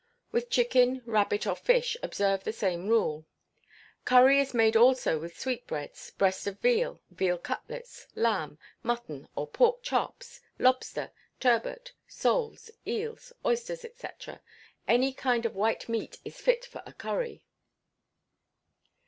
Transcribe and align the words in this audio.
With 0.31 0.49
chicken, 0.49 1.03
rabbit, 1.05 1.45
or 1.45 1.55
fish, 1.55 1.95
observe 2.01 2.43
the 2.43 2.51
same 2.51 2.87
rule. 2.87 3.27
Curry 4.03 4.39
is 4.39 4.51
made 4.51 4.75
also 4.75 5.19
with 5.19 5.39
sweetbreads, 5.39 6.09
breast 6.09 6.47
of 6.47 6.59
veal, 6.59 6.99
veal 7.11 7.37
cutlets, 7.37 8.07
lamb, 8.15 8.57
mutton 8.81 9.27
or 9.35 9.45
pork 9.45 9.83
chops, 9.83 10.41
lobster, 10.57 11.11
turbot, 11.39 11.91
soles, 12.07 12.71
eels, 12.87 13.31
oysters, 13.45 13.81
&c. 13.81 14.07
Any 14.87 15.13
kind 15.13 15.45
of 15.45 15.53
white 15.53 15.87
meat 15.87 16.17
is 16.25 16.41
fit 16.41 16.65
for 16.65 16.81
a 16.87 16.93
curry. 16.93 17.43